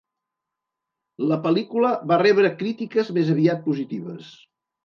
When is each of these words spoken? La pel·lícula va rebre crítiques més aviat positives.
La 1.31 1.37
pel·lícula 1.43 1.93
va 2.13 2.19
rebre 2.23 2.53
crítiques 2.63 3.15
més 3.19 3.33
aviat 3.37 3.63
positives. 3.71 4.35